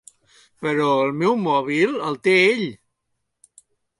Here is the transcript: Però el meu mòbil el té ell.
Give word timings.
Però 0.63 0.87
el 1.01 1.11
meu 1.17 1.35
mòbil 1.41 1.93
el 2.07 2.19
té 2.29 2.35
ell. 2.47 2.65